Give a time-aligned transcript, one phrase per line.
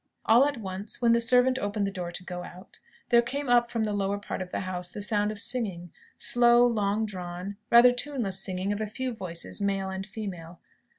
[0.25, 3.69] All at once, when the servant opened the door to go out, there came up
[3.69, 7.91] from the lower part of the house the sound of singing; slow, long drawn, rather
[7.91, 10.59] tuneless singing of a few voices, male and female.